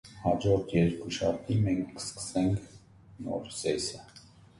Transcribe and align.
That 0.25 0.41
portrait 0.41 0.99
has 0.99 1.21
now 1.21 1.31
been 1.47 1.85
acquired 1.91 1.93
by 1.93 1.93
the 1.93 2.49
National 3.19 3.41
Portrait 3.43 3.63
Gallery. 3.63 4.01